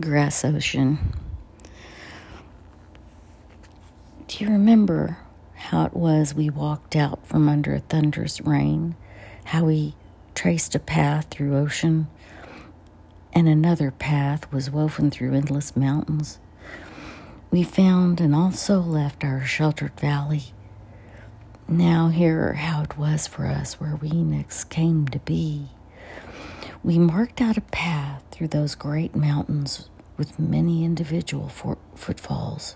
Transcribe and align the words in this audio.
grass 0.00 0.44
ocean. 0.44 0.98
Do 4.26 4.44
you 4.44 4.50
remember 4.50 5.18
how 5.54 5.84
it 5.84 5.94
was 5.94 6.34
we 6.34 6.48
walked 6.48 6.96
out 6.96 7.26
from 7.26 7.48
under 7.48 7.74
a 7.74 7.80
thunderous 7.80 8.40
rain? 8.40 8.96
How 9.46 9.64
we 9.64 9.94
traced 10.34 10.74
a 10.74 10.78
path 10.78 11.26
through 11.30 11.56
ocean, 11.56 12.08
and 13.32 13.48
another 13.48 13.90
path 13.90 14.50
was 14.52 14.70
woven 14.70 15.10
through 15.10 15.34
endless 15.34 15.76
mountains? 15.76 16.38
We 17.50 17.62
found 17.64 18.20
and 18.20 18.34
also 18.34 18.80
left 18.80 19.24
our 19.24 19.44
sheltered 19.44 19.98
valley. 19.98 20.54
Now, 21.68 22.08
hear 22.08 22.54
how 22.54 22.82
it 22.82 22.96
was 22.96 23.26
for 23.26 23.46
us 23.46 23.80
where 23.80 23.96
we 23.96 24.10
next 24.10 24.64
came 24.64 25.08
to 25.08 25.18
be. 25.20 25.68
We 26.82 26.98
marked 26.98 27.42
out 27.42 27.58
a 27.58 27.62
path 27.62 28.22
through 28.30 28.48
those 28.48 28.74
great 28.74 29.14
mountains 29.14 29.90
with 30.16 30.38
many 30.38 30.82
individual 30.82 31.50
for- 31.50 31.76
footfalls. 31.94 32.74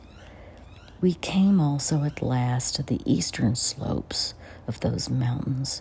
We 1.00 1.14
came 1.14 1.58
also 1.58 2.04
at 2.04 2.20
last 2.20 2.74
to 2.74 2.82
the 2.82 3.00
eastern 3.06 3.54
slopes 3.54 4.34
of 4.68 4.80
those 4.80 5.09
mountains. 5.09 5.80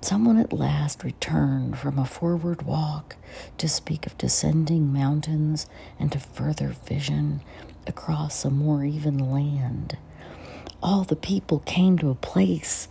Someone 0.00 0.38
at 0.38 0.52
last 0.52 1.02
returned 1.02 1.76
from 1.76 1.98
a 1.98 2.06
forward 2.06 2.62
walk 2.62 3.16
to 3.58 3.68
speak 3.68 4.06
of 4.06 4.16
descending 4.16 4.92
mountains 4.92 5.66
and 5.98 6.14
of 6.14 6.24
further 6.24 6.68
vision 6.68 7.40
across 7.84 8.44
a 8.44 8.50
more 8.50 8.84
even 8.84 9.18
land. 9.18 9.98
All 10.80 11.02
the 11.02 11.16
people 11.16 11.58
came 11.66 11.98
to 11.98 12.10
a 12.10 12.14
place 12.14 12.86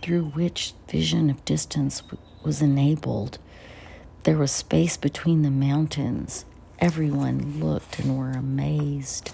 through 0.00 0.26
which 0.26 0.74
vision 0.88 1.28
of 1.28 1.44
distance 1.44 2.04
was 2.44 2.62
enabled 2.62 3.38
there 4.26 4.36
was 4.36 4.50
space 4.50 4.96
between 4.96 5.42
the 5.42 5.50
mountains. 5.52 6.44
Everyone 6.80 7.60
looked 7.60 8.00
and 8.00 8.18
were 8.18 8.32
amazed. 8.32 9.30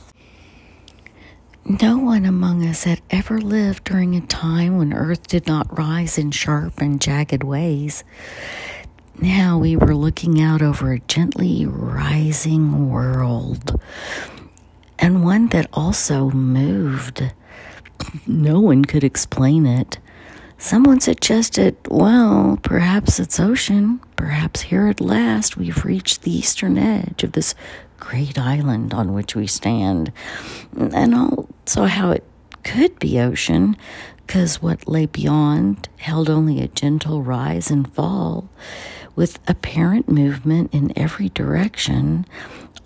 No 1.64 1.96
one 1.96 2.26
among 2.26 2.62
us 2.66 2.84
had 2.84 3.00
ever 3.08 3.40
lived 3.40 3.84
during 3.84 4.14
a 4.14 4.20
time 4.20 4.76
when 4.76 4.92
earth 4.92 5.26
did 5.28 5.46
not 5.46 5.78
rise 5.78 6.18
in 6.18 6.30
sharp 6.30 6.78
and 6.78 7.00
jagged 7.00 7.42
ways. 7.42 8.04
Now 9.18 9.56
we 9.56 9.76
were 9.76 9.94
looking 9.94 10.42
out 10.42 10.60
over 10.60 10.92
a 10.92 11.00
gently 11.00 11.64
rising 11.64 12.90
world, 12.90 13.80
and 14.98 15.24
one 15.24 15.46
that 15.48 15.70
also 15.72 16.28
moved. 16.28 17.32
No 18.26 18.60
one 18.60 18.84
could 18.84 19.04
explain 19.04 19.64
it. 19.64 19.98
Someone 20.62 21.00
suggested, 21.00 21.76
well, 21.88 22.56
perhaps 22.62 23.18
it's 23.18 23.40
ocean. 23.40 23.98
Perhaps 24.14 24.60
here 24.62 24.86
at 24.86 25.00
last 25.00 25.56
we've 25.56 25.84
reached 25.84 26.22
the 26.22 26.30
eastern 26.30 26.78
edge 26.78 27.24
of 27.24 27.32
this 27.32 27.56
great 27.98 28.38
island 28.38 28.94
on 28.94 29.12
which 29.12 29.34
we 29.34 29.48
stand. 29.48 30.12
And 30.78 31.16
also 31.16 31.86
how 31.86 32.12
it 32.12 32.22
could 32.62 32.96
be 33.00 33.18
ocean, 33.18 33.76
because 34.24 34.62
what 34.62 34.86
lay 34.86 35.06
beyond 35.06 35.88
held 35.96 36.30
only 36.30 36.60
a 36.60 36.68
gentle 36.68 37.22
rise 37.22 37.68
and 37.68 37.92
fall 37.92 38.48
with 39.16 39.40
apparent 39.48 40.08
movement 40.08 40.72
in 40.72 40.96
every 40.96 41.28
direction. 41.30 42.24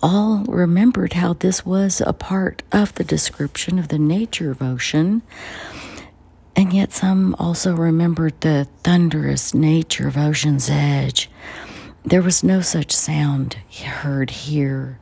All 0.01 0.43
remembered 0.47 1.13
how 1.13 1.33
this 1.33 1.63
was 1.63 2.01
a 2.01 2.11
part 2.11 2.63
of 2.71 2.95
the 2.95 3.03
description 3.03 3.77
of 3.77 3.89
the 3.89 3.99
nature 3.99 4.49
of 4.49 4.63
ocean 4.63 5.21
and 6.67 6.75
yet 6.75 6.91
some 6.91 7.33
also 7.39 7.73
remembered 7.73 8.41
the 8.41 8.67
thunderous 8.83 9.53
nature 9.53 10.09
of 10.09 10.17
Ocean's 10.17 10.69
Edge. 10.69 11.29
There 12.03 12.21
was 12.21 12.43
no 12.43 12.59
such 12.59 12.91
sound 12.91 13.53
heard 13.85 14.31
here. 14.31 14.99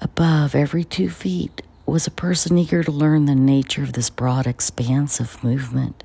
Above 0.00 0.56
every 0.56 0.82
two 0.82 1.08
feet 1.08 1.62
was 1.86 2.08
a 2.08 2.10
person 2.10 2.58
eager 2.58 2.82
to 2.82 2.90
learn 2.90 3.26
the 3.26 3.36
nature 3.36 3.84
of 3.84 3.92
this 3.92 4.10
broad 4.10 4.48
expanse 4.48 5.20
of 5.20 5.44
movement. 5.44 6.02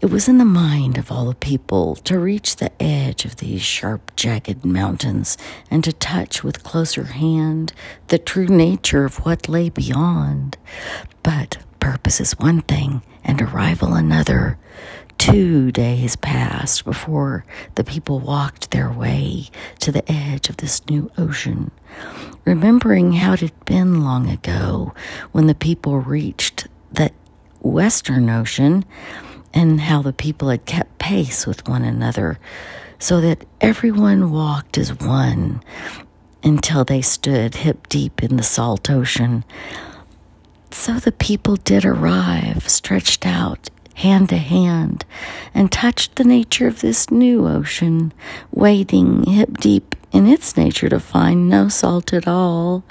It 0.00 0.12
was 0.12 0.28
in 0.28 0.38
the 0.38 0.44
mind 0.44 0.96
of 0.96 1.10
all 1.10 1.26
the 1.26 1.34
people 1.34 1.96
to 1.96 2.20
reach 2.20 2.54
the 2.54 2.70
edge 2.80 3.24
of 3.24 3.38
these 3.38 3.62
sharp, 3.62 4.14
jagged 4.14 4.64
mountains 4.64 5.36
and 5.72 5.82
to 5.82 5.92
touch 5.92 6.44
with 6.44 6.62
closer 6.62 7.06
hand 7.06 7.72
the 8.06 8.18
true 8.20 8.46
nature 8.46 9.04
of 9.04 9.16
what 9.24 9.48
lay 9.48 9.70
beyond. 9.70 10.56
But 11.24 11.58
purpose 11.82 12.20
is 12.20 12.38
one 12.38 12.60
thing 12.60 13.02
and 13.24 13.42
arrival 13.42 13.94
another. 13.94 14.56
Two 15.18 15.72
days 15.72 16.14
passed 16.14 16.84
before 16.84 17.44
the 17.74 17.82
people 17.82 18.20
walked 18.20 18.70
their 18.70 18.88
way 18.88 19.48
to 19.80 19.90
the 19.90 20.04
edge 20.10 20.48
of 20.48 20.58
this 20.58 20.86
new 20.88 21.10
ocean, 21.18 21.72
remembering 22.44 23.14
how 23.14 23.32
it 23.32 23.40
had 23.40 23.64
been 23.64 24.04
long 24.04 24.28
ago 24.30 24.94
when 25.32 25.48
the 25.48 25.56
people 25.56 25.98
reached 25.98 26.68
the 26.92 27.10
Western 27.60 28.30
Ocean 28.30 28.84
and 29.52 29.80
how 29.80 30.02
the 30.02 30.12
people 30.12 30.50
had 30.50 30.64
kept 30.64 31.00
pace 31.00 31.48
with 31.48 31.68
one 31.68 31.82
another 31.82 32.38
so 33.00 33.20
that 33.20 33.44
everyone 33.60 34.30
walked 34.30 34.78
as 34.78 34.96
one 35.00 35.60
until 36.44 36.84
they 36.84 37.02
stood 37.02 37.56
hip 37.56 37.88
deep 37.88 38.22
in 38.22 38.36
the 38.36 38.44
salt 38.44 38.88
ocean 38.88 39.44
so 40.72 40.94
the 40.94 41.12
people 41.12 41.56
did 41.56 41.84
arrive, 41.84 42.68
stretched 42.68 43.26
out 43.26 43.70
hand 43.94 44.28
to 44.30 44.36
hand, 44.36 45.04
and 45.54 45.70
touched 45.70 46.16
the 46.16 46.24
nature 46.24 46.66
of 46.66 46.80
this 46.80 47.10
new 47.10 47.46
ocean, 47.46 48.12
wading 48.50 49.24
hip 49.24 49.58
deep 49.58 49.94
in 50.12 50.26
its 50.26 50.56
nature 50.56 50.88
to 50.88 51.00
find 51.00 51.48
no 51.48 51.68
salt 51.68 52.12
at 52.12 52.28
all. 52.28 52.84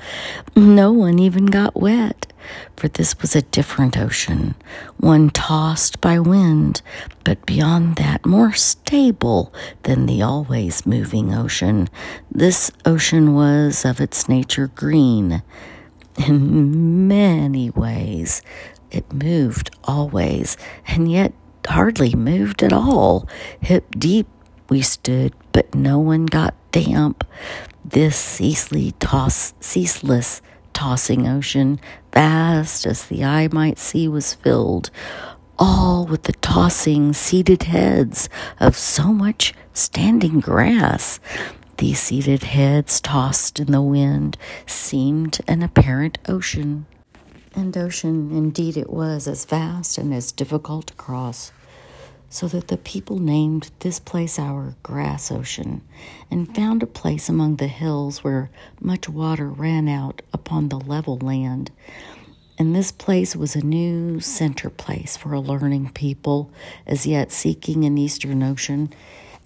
No 0.56 0.91
one 0.91 1.20
even 1.20 1.47
got 1.47 1.75
wet, 1.80 2.31
for 2.75 2.88
this 2.88 3.20
was 3.22 3.36
a 3.36 3.44
different 3.44 3.97
ocean, 3.97 4.56
one 4.97 5.30
tossed 5.30 6.02
by 6.02 6.20
wind, 6.20 6.81
but 7.24 7.46
beyond 7.46 7.96
that 7.97 8.25
more 8.25 8.53
stable 8.53 9.53
than 9.84 10.06
the 10.06 10.22
always 10.22 10.86
moving 10.86 11.34
ocean. 11.34 11.90
This 12.31 12.72
ocean 12.86 13.36
was 13.36 13.86
of 13.86 14.02
its 14.02 14.28
nature 14.28 14.68
green 14.68 15.44
in 16.18 17.08
many 17.08 17.70
ways. 17.70 18.42
It 18.92 19.12
moved 19.14 19.76
always, 19.84 20.58
and 20.88 21.12
yet 21.12 21.34
hardly 21.68 22.14
moved 22.14 22.64
at 22.64 22.74
all. 22.74 23.28
Hip 23.62 23.86
deep 23.98 24.28
we 24.70 24.82
stood, 24.82 25.34
but 25.52 25.74
no 25.76 26.00
one 26.00 26.26
got 26.26 26.54
damp. 26.72 27.26
This 27.84 28.16
ceaseless, 28.16 28.94
toss, 29.00 29.54
ceaseless 29.60 30.42
tossing 30.74 31.28
ocean, 31.28 31.80
vast 32.14 32.86
as 32.86 33.06
the 33.06 33.24
eye 33.24 33.48
might 33.52 33.78
see, 33.78 34.08
was 34.08 34.34
filled, 34.34 34.90
all 35.60 36.06
with 36.06 36.24
the 36.24 36.34
tossing, 36.34 37.14
seeded 37.14 37.64
heads 37.64 38.30
of 38.60 38.78
so 38.78 39.14
much 39.14 39.54
standing 39.74 40.40
grass. 40.40 41.20
These 41.81 42.00
seeded 42.00 42.44
heads 42.44 43.02
tossed 43.02 43.59
in 43.59 43.72
the 43.72 43.81
wind 43.81 44.38
seemed 44.68 45.40
an 45.47 45.64
apparent 45.64 46.19
ocean. 46.28 46.86
And 47.56 47.75
ocean 47.75 48.30
indeed 48.31 48.78
it 48.78 48.92
was, 48.92 49.28
as 49.28 49.46
vast 49.46 49.97
and 49.97 50.14
as 50.14 50.31
difficult 50.31 50.86
to 50.88 50.94
cross, 50.94 51.52
so 52.30 52.47
that 52.50 52.68
the 52.68 52.78
people 52.78 53.18
named 53.18 53.72
this 53.80 54.00
place 54.00 54.38
our 54.38 54.75
grass 54.84 55.31
ocean, 55.31 55.81
and 56.30 56.56
found 56.56 56.84
a 56.84 56.86
place 56.86 57.28
among 57.28 57.56
the 57.56 57.66
hills 57.66 58.24
where 58.24 58.52
much 58.80 59.09
water 59.09 59.50
ran 59.50 59.90
out 59.90 60.22
upon 60.31 60.70
the 60.70 60.80
level 60.80 61.18
land. 61.18 61.72
And 62.59 62.75
this 62.75 62.91
place 62.91 63.36
was 63.36 63.56
a 63.56 63.66
new 63.66 64.20
center 64.20 64.70
place 64.70 65.18
for 65.18 65.34
a 65.34 65.40
learning 65.40 65.94
people, 65.94 66.52
as 66.86 67.08
yet 67.08 67.31
seeking 67.31 67.86
an 67.86 67.97
eastern 67.97 68.44
ocean 68.44 68.94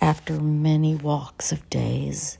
after 0.05 0.39
many 0.39 0.93
walks 0.93 1.51
of 1.51 1.67
days. 1.67 2.37